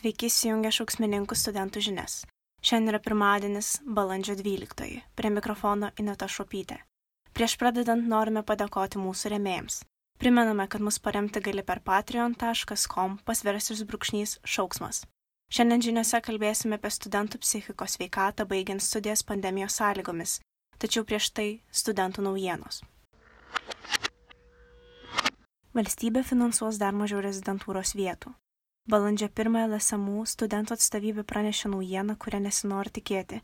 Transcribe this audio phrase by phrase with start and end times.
[0.00, 2.12] Sveiki įsijungę šauksmininkų studentų žinias.
[2.64, 4.86] Šiandien yra pirmadienis, balandžio 12.
[5.12, 6.78] Prie mikrofono Ineta Šopytė.
[7.36, 9.82] Prieš pradedant norime padėkoti mūsų remėjams.
[10.16, 15.04] Primename, kad mus paremti gali per patreon.com pasversis brūkšnys šauksmas.
[15.52, 20.38] Šiandien žiniuose kalbėsime apie studentų psichikos veikatą baigiant studijas pandemijos sąlygomis,
[20.80, 22.80] tačiau prieš tai studentų naujienos.
[25.76, 28.39] Valstybė finansuos dar mažiau rezidentūros vietų.
[28.90, 33.38] Balandžio 1 LSMU studentų atstovybė pranešė naujieną, kurią nesinori tikėti.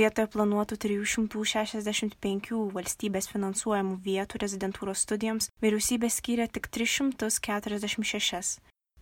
[0.00, 8.54] Vietoje planuotų 365 valstybės finansuojamų vietų rezidentūros studijoms vyriausybė skyrė tik 346.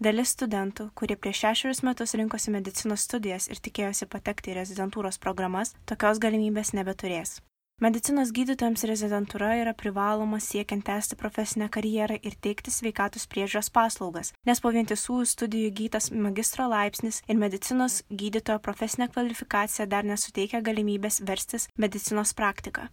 [0.02, 5.76] Dalis studentų, kurie prieš šešerius metus rinkosi medicinos studijas ir tikėjosi patekti į rezidentūros programas,
[5.86, 7.38] tokios galimybės nebeturės.
[7.76, 14.64] Medicinos gydytojams rezidentūra yra privaloma siekiant tęsti profesinę karjerą ir teikti sveikatos priežiūros paslaugas, nes
[14.64, 21.68] po vientisųjų studijų įgytas magistro laipsnis ir medicinos gydytojo profesinė kvalifikacija dar nesuteikia galimybės verstis
[21.76, 22.88] medicinos praktiką.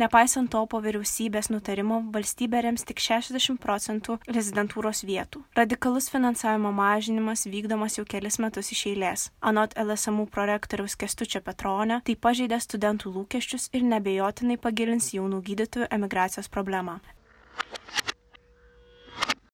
[0.00, 5.42] Nepaisant to, po vyriausybės nutarimo valstybė rems tik 60 procentų rezidentūros vietų.
[5.58, 9.26] Radikalus finansavimo mažinimas vykdomas jau kelis metus iš eilės.
[9.44, 16.48] Anot LSMU prorektoriaus Kestučio Petronio, tai pažeidė studentų lūkesčius ir nebejotinai pagilins jaunų gydytojų emigracijos
[16.48, 16.96] problemą.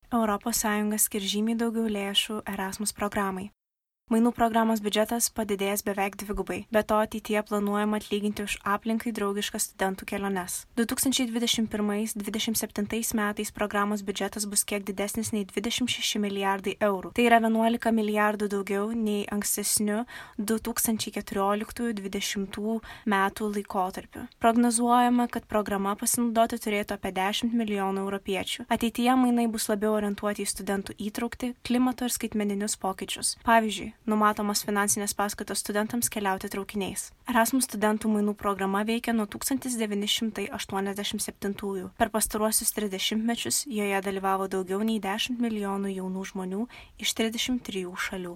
[0.07, 3.49] ES skir žymiai daugiau lėšų Erasmus programai.
[4.07, 10.07] Mainų programos biudžetas padidėjęs beveik dvigubai, be to ateityje planuojama atlyginti už aplinkai draugiškas studentų
[10.07, 10.63] keliones.
[10.79, 17.11] 2021-2027 metais programos biudžetas bus kiek didesnis nei 26 milijardai eurų.
[17.19, 20.07] Tai yra 11 milijardų daugiau nei ankstesniu
[20.39, 22.79] 2014-2020
[23.11, 24.23] metų laikotarpiu.
[24.39, 28.71] Prognozuojama, kad programa pasinaudoti turėtų apie 10 milijonų europiečių.
[28.71, 33.35] Ateityje mainai bus labiau orientuoti į studentų įtraukti, klimato ir skaitmeninius pokyčius.
[33.43, 37.01] Pavyzdžiui, numatomos finansinės paskatos studentams keliauti traukiniais.
[37.27, 41.85] Erasmus studentų mainų programa veikia nuo 1987-ųjų.
[41.99, 46.61] Per pastaruosius 30 mečius joje dalyvavo daugiau nei 10 milijonų jaunų žmonių
[47.03, 48.35] iš 33 šalių.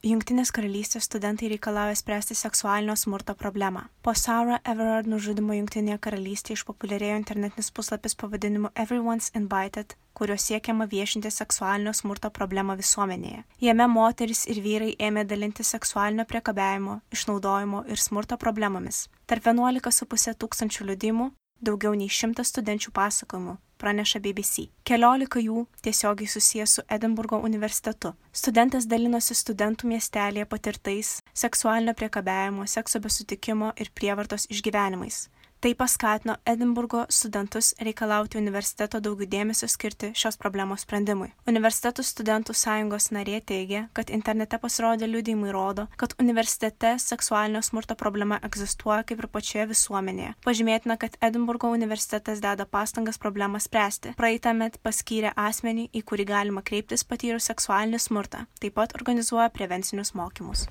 [0.00, 3.82] Junktinės karalystės studentai reikalauja spręsti seksualinio smurto problemą.
[4.00, 11.28] Po Sarah Everard nužudimo Junktinėje karalystėje išpopuliarėjo internetinis puslapis pavadinimu Everyone's Invited, kuriuo siekiama viešinti
[11.28, 13.44] seksualinio smurto problemą visuomenėje.
[13.60, 19.10] Jame moteris ir vyrai ėmė dalinti seksualinio priekabiavimo, išnaudojimo ir smurto problemomis.
[19.28, 24.68] Tarp 11,5 tūkstančių liudimų daugiau nei šimtas studenčių pasakojimų, praneša BBC.
[24.84, 28.14] Keliolika jų tiesiogiai susijęs su Edinburgo universitetu.
[28.32, 35.28] Studentas dalinosi studentų miestelėje patirtais seksualinio priekabiavimo, sekso be sutikimo ir prievartos išgyvenimais
[35.60, 41.28] tai paskatino edinburgo studentus reikalauti universiteto daugiau dėmesio skirti šios problemos sprendimui.
[41.50, 48.40] Universitetų studentų sąjungos narė teigia kad internete pasirodę liudijimai rodo kad universitete seksualinio smurto problema
[48.48, 50.32] egzistuoja kaip ir pačioje visuomenėje.
[50.46, 54.14] Pažymėtina kad edinburgo universitetas deda pastangas problemą spręsti.
[54.16, 58.46] Praeitąmet paskyrė asmenį į kurį galima kreiptis patyrus seksualinį smurtą.
[58.60, 60.68] Taip pat organizuoja prevencinius mokymus.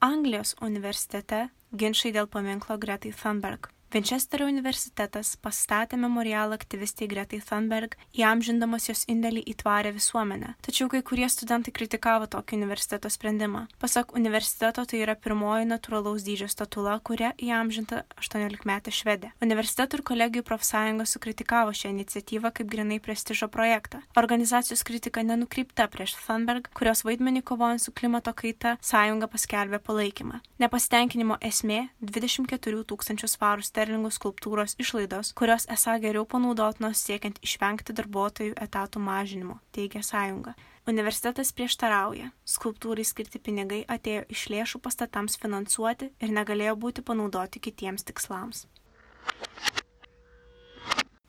[0.00, 1.46] Anglijos universitete
[1.82, 3.75] ginčai dėl paminklo Gretai Thunberg.
[3.96, 10.50] Vinčesterio universitetas pastatė memorialą aktyvistai Gretai Thunberg, įamžindamas jos indėlį į tvarę visuomenę.
[10.66, 13.62] Tačiau kai kurie studentai kritikavo tokį universiteto sprendimą.
[13.80, 19.30] Pasak universiteto, tai yra pirmoji natūralaus dydžio statula, kuria įamžinta 18-metė švedė.
[19.40, 24.02] Universitetų ir kolegijų profsąjungos sukritikavo šią iniciatyvą kaip grinai prestižo projektą.
[24.20, 30.44] Organizacijos kritika nenukreipta prieš Thunberg, kurios vaidmenį kovojant su klimato kaita sąjunga paskelbė palaikymą.
[30.60, 37.94] Nepasitenkinimo esmė- 24 tūkstančių svarų sterlingų sterlingų skulptūros išlaidos, kurios esą geriau panaudotinos siekiant išvengti
[37.94, 40.56] darbuotojų etatų mažinimo, teigia sąjunga.
[40.90, 42.32] Universitetas prieštarauja.
[42.46, 48.66] Skulptūrai skirti pinigai atėjo iš lėšų pastatams finansuoti ir negalėjo būti panaudoti kitiems tikslams.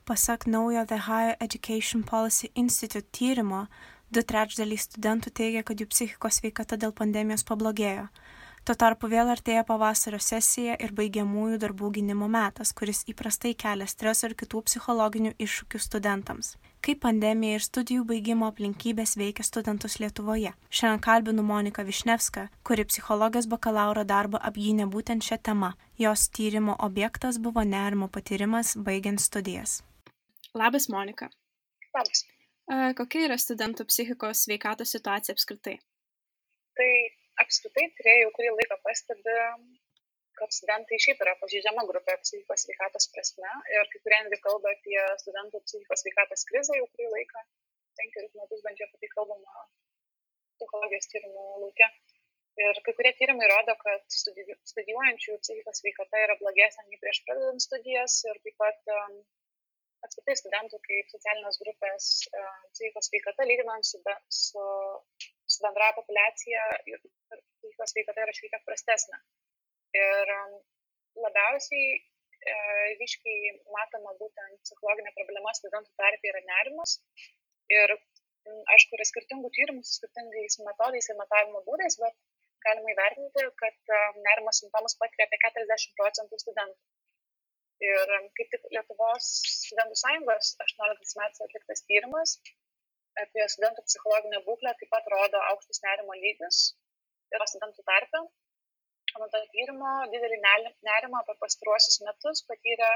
[0.04, 3.66] Pasak naujo The Higher Education Policy Institute tyrimo,
[4.10, 8.08] du trečdaliai studentų teigia, kad jų psichikos sveikata dėl pandemijos pablogėjo,
[8.68, 14.28] Tuo tarpu vėl artėja pavasario sesija ir baigiamųjų darbų gynimo metas, kuris įprastai kelia streso
[14.28, 16.50] ir kitų psichologinių iššūkių studentams.
[16.84, 20.52] Kaip pandemija ir studijų baigimo aplinkybės veikia studentus Lietuvoje.
[20.68, 25.70] Šiandien kalbinu Moniką Višnevską, kuri psichologijos bakalauro darbą apgynė būtent šią temą.
[25.96, 29.78] Jos tyrimo objektas buvo nerimo patyrimas baigiant studijas.
[30.52, 31.30] Labas, Monika.
[31.96, 32.26] Labas.
[33.00, 35.78] Kokia yra studentų psichikos sveikatos situacija apskritai?
[36.76, 36.92] Tai
[37.48, 39.36] apskritai tyrėjai jau kurį laiką pastebi,
[40.38, 45.00] kad studentai šiaip yra pažydžiama grupė psichikos sveikatos prasme ir kai kurie netgi kalba apie
[45.24, 47.48] studentų psichikos sveikatos krizę jau kurį laiką.
[47.98, 49.64] penkerius metus bent jau apie tai kalbama
[50.58, 51.88] psichologijos tyrimų laukia.
[52.66, 54.04] Ir kai kurie tyrimai rodo, kad
[54.70, 59.18] studijuojančių psichikos sveikata yra blogesnė nei prieš pradedant studijas ir taip pat um,
[60.06, 62.08] apskritai studentų kaip socialinės grupės
[62.40, 64.64] um, psichikos sveikata lyginant su, be, su,
[65.58, 66.64] su bendra populiacija,
[67.58, 69.18] psichikos sveikata yra šiek tiek prastesnė.
[69.98, 70.54] Ir um,
[71.24, 72.54] labiausiai e,
[73.00, 76.98] ryškiai matoma būtent psichologinė problema studentų tarpe yra nerimas.
[77.74, 77.96] Ir
[78.74, 82.14] aišku, yra skirtingų tyrimų su skirtingais metodais ir matavimo būdais, bet
[82.66, 83.92] galima įvertinti, kad
[84.28, 86.78] nerimo simptomus patiria apie 40 procentų studentų.
[87.88, 89.26] Ir kaip tik Lietuvos
[89.66, 92.32] studentų sąjungos 18 metais atliktas tyrimas
[93.24, 96.60] apie studentų psichologinę būklę taip pat rodo aukštus nerimo lygius
[97.34, 98.24] ir studentų tarpe.
[99.18, 100.38] Nuo to tyrimo didelį
[100.90, 102.90] nerimą per pastaruosius metus patyrė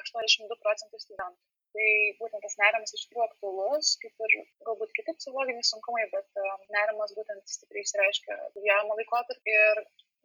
[0.00, 1.88] 82 procentų studentų tai
[2.20, 4.34] būtent tas nerimas iš tikrųjų aktualus, kaip ir
[4.68, 9.82] galbūt kiti psichologiniai sunkumai, bet um, nerimas būtent stipriai išreiškia gyvenimo laikotarpį ir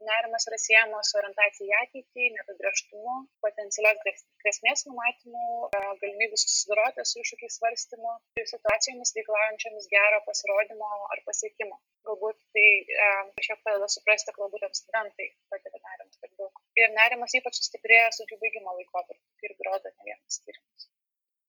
[0.09, 3.15] nerimas yra siejamas su orientacija į ateitį, neapibrieštumu,
[3.45, 5.45] potencialios grėsmės numatymu,
[5.79, 11.79] e, galimybių susidoroti su iššūkiais svarstymu ir situacijomis reikalaujančiamis gero pasirodymo ar pasiekimo.
[12.09, 13.09] Galbūt tai e,
[13.39, 16.63] kažkiek padeda suprasti, kad galbūt studentai patiria nerimą per daug.
[16.83, 20.91] Ir nerimas ypač sustiprėja studijų baigimo laikotarpiu, ir rodo ne vienas tyrimas.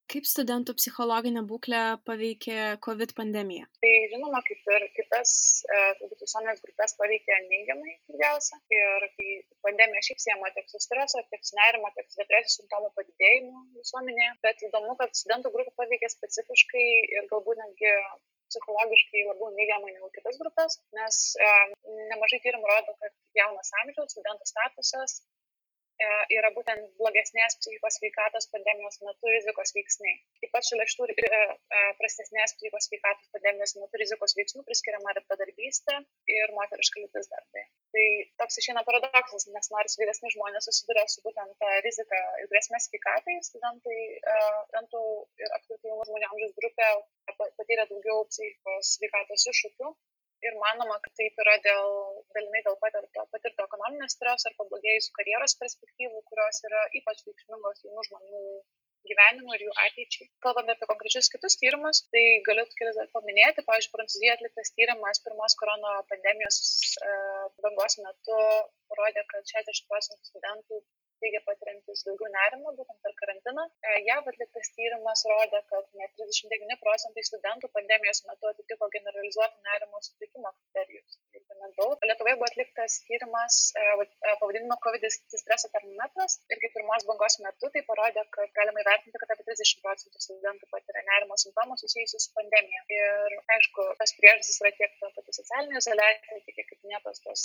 [0.09, 3.67] Kaip studentų psichologinę būklę paveikė COVID pandemija?
[3.83, 5.33] Tai žinoma, kaip ir kitas
[5.69, 5.81] e,
[6.23, 8.57] visuomenės grupės paveikė neigiamai daugiausia.
[8.73, 9.35] Ir kai
[9.67, 14.33] pandemija šiaip siejama tiek su streso, tiek su nerimo, tiek su depresijos simptomų padidėjimu visuomenėje.
[14.49, 16.87] Bet įdomu, kad studentų grupė paveikė specifiškai
[17.19, 17.93] ir galbūt netgi
[18.49, 21.51] psichologiškai labiau neigiamai negu kitas grupės, nes e,
[22.15, 25.21] nemažai tyrimų rodo, kad jaunas amžiaus studentų statusas
[26.35, 30.15] yra būtent blogesnės psichikos sveikatos pandemijos metu rizikos veiksniai.
[30.43, 31.41] Taip pat šalia šitų e,
[31.79, 35.97] e, prastesnės psichikos sveikatos pandemijos metu rizikos veiksnių priskiriama ir bedarbystė
[36.37, 37.65] ir moteriška lytis darbai.
[37.97, 38.07] Tai
[38.43, 43.39] toks išeina paradoksas, nes nors vyresni žmonės susiduria su būtent ta rizika ir grėsmė sveikatai,
[43.49, 43.99] studentai,
[44.69, 45.03] studentų
[45.43, 46.93] ir apskritai jaunų žmonių amžiaus grupė
[47.59, 49.97] patyrė daugiau psichikos sveikatos iššūkių
[50.47, 51.95] ir manoma, kad taip yra dėl,
[52.37, 58.05] dalinai dėl patirto, patirto ekonominio streso ar pablogėjusių karjeros perspektyvų, kurios yra ypač reikšmingos jaunų
[58.11, 58.43] žmonių
[59.09, 60.29] gyvenimui ir jų ateičiai.
[60.45, 63.65] Kalbant apie konkrečius kitus tyrimus, tai galiu kelis dar paminėti.
[63.69, 66.59] Pavyzdžiui, Prancūzijoje atliktas tyrimas pirmos korono pandemijos
[67.09, 67.13] e,
[67.65, 68.41] bangos metu
[68.93, 70.83] parodė, kad 60 procentų studentų
[71.23, 73.65] teigia patiriantis daugiau nerimo būtent per karantiną.
[73.89, 80.03] E, JAV atliktas tyrimas rodė, kad net 39 procentai studentų pandemijos metu atitiko generalizuotų nerimo
[80.07, 81.19] sutrikimo kriterijus.
[82.09, 87.71] Lietuvoje buvo atliktas tyrimas e, e, pavadinimu COVID streso termometras ir kaip pirmos bangos metu
[87.75, 92.35] tai parodė, kad galima įvertinti, kad apie 30 procentų studentų patiria nerimo simptomų susijusius su
[92.39, 92.85] pandemija.
[92.99, 97.45] Ir aišku, tas priežastis yra tiek ta pati socialinė izolacija, tiek kaip minėtos tos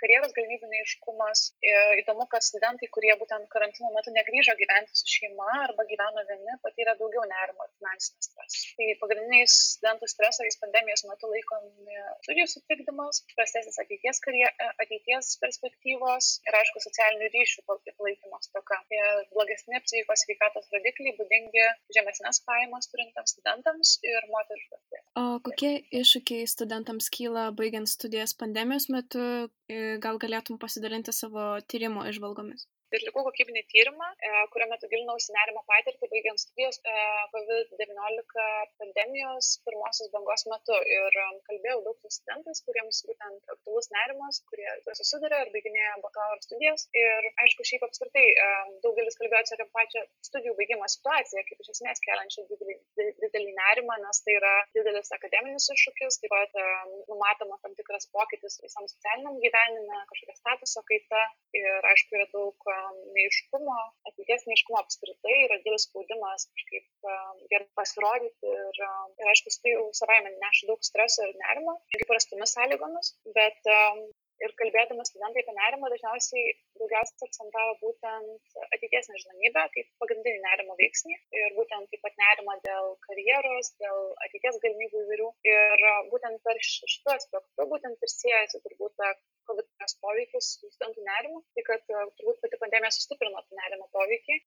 [0.00, 1.44] karjeros galimybių neiškumas.
[1.66, 6.56] Ir įdomu, kad studentai, kurie būtent karantino metu negrįžo gyventi su šeima arba gyveno vieni,
[6.64, 8.64] patyrė daugiau nerimo ir finansinės stresas.
[8.78, 14.50] Tai pagrindiniais studentų stresoriais pandemijos metu laikomi studijų sutrikdymas, prastesnis ateities, karje,
[14.84, 18.80] ateities perspektyvos ir, aišku, socialinių ryšių palaikymo stoka.
[18.94, 21.66] Ir blogesni psichikos sveikatos rodikliai būdingi
[21.96, 24.80] žemesnės pajamas turintiems studentams ir moteriškos.
[25.20, 29.24] O kokie iššūkiai studentams kyla baigiant studijas pandemijos metu?
[30.04, 32.66] Gal galėtum pasidalinti savo tyrimo išvalgomis?
[32.98, 36.94] Atlikau kokybinį tyrimą, e, kurio metu gilinausi nerimo patirtį, baigiant studijas e,
[37.34, 38.46] COVID-19
[38.82, 40.78] pandemijos pirmosios bangos metu.
[40.96, 44.68] Ir e, kalbėjau daug su studentais, kuriems būtent aktualus nerimas, kurie
[44.98, 46.88] susiduria ir baiginėja bakalauro studijas.
[47.04, 48.26] Ir aišku, šiaip apskritai
[48.84, 52.76] daugelis kalbėjo apie pačią studijų baigimo situaciją, kaip iš esmės keliančią didelį,
[53.22, 56.58] didelį nerimą, nes tai yra didelis akademinis iššūkis, taip pat
[57.10, 61.24] numatoma tam tikras pokytis visam socialiniam gyvenime, kažkokia statuso kaita
[61.58, 62.70] ir aišku yra daug
[63.16, 63.76] neiškumo,
[64.10, 67.10] ateities neiškumo apskritai yra didelis spaudimas kažkaip
[67.52, 68.80] gerai pasirodyti ir,
[69.20, 73.72] ir aišku, tai jau savaime neša daug streso ir nerimo, kaip prastomis sąlygomis, bet
[74.44, 81.16] ir kalbėdami studentai apie nerimą dažniausiai daugiausiai akcentavo būtent ateities nežinomybę kaip pagrindinį nerimo veiksnį
[81.40, 85.28] ir būtent taip pat nerimą dėl karjeros, dėl ateities galimybių įvairių.
[85.52, 89.12] Ir būtent per šitą aspektą būtent ir siejasi turbūt ta
[89.50, 89.68] COVID
[90.04, 94.38] poveikis studentų nerimų, tai kad turbūt pati pandemija sustiprino tą nerimo poveikį,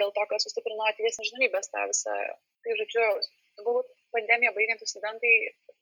[0.00, 2.16] dėl to, kad sustiprino ateities nežinomybės tą visą.
[2.64, 3.06] Tai žodžiu,
[3.60, 5.34] galbūt pandemiją baigiantys studentai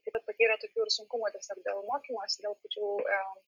[0.05, 2.89] taip pat patyrė tokių ir sunkumų tiesiog dėl mokymosi, dėl pačių,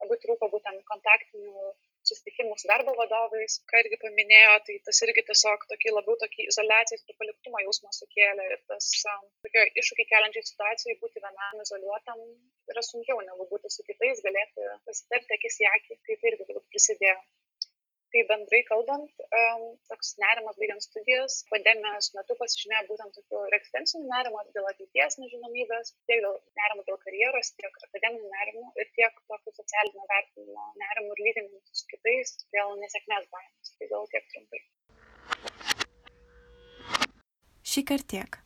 [0.03, 1.73] labai trūko būtent kontaktinių
[2.09, 7.05] susitikimų su darbo vadovais, ką irgi paminėjo, tai tas irgi tiesiog tokį labiau tokį izolacijos
[7.09, 12.21] ir paliktumo jausmą sukėlė ir tas um, tokio iššūkį keliančiai situacijai būti vienam izoliuotam
[12.73, 16.69] yra sunkiau negu būti su kitais, galėti pasitarti akis į akį, tai tai irgi turbūt
[16.73, 17.17] prisidėjo.
[18.15, 19.23] Tai bendrai kalbant
[19.91, 25.91] toks nerimas baigiant studijas pandemijos metu pasižymėjo būtent tokiu ir egzistenciniu nerimu dėl ateities nežinomybės
[26.07, 31.25] tiek dėl nerimo dėl karjeros tiek akademinių nerimų ir tiek tokio socialinio vertinimo nerimų ir
[31.27, 33.75] lyginimų su kitais dėl nesėkmės baimės.
[33.83, 34.63] Tai gal tiek trumpai.
[37.75, 38.39] Šįkart tiek.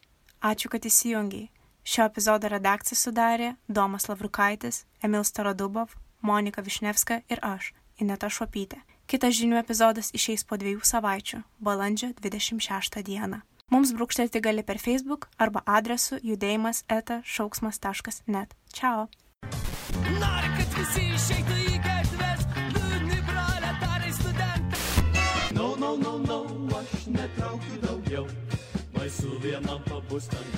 [0.49, 1.51] Ačiū kad įsijungiai
[1.89, 7.73] šio epizodo redakciją sudarė domas lavrukaitis emil starodubov monika višnevska ir aš
[8.05, 13.39] ineta šuopytė Kitas žinių epizodas išeis po dviejų savaičių, balandžio 26 dieną.
[13.73, 18.53] Mums brūkštelti gali per Facebook arba adresu judėjimas eta šauksmas.net.
[18.77, 19.07] Čiao.
[20.21, 22.45] Nori, kad visi išeitų į gatves,
[22.77, 25.57] liūdni proletarai studentai.
[25.57, 26.39] No, no, no, no,
[26.83, 28.29] aš netraukiu daugiau,
[28.93, 30.58] baisu vienam pabūst ant grindų.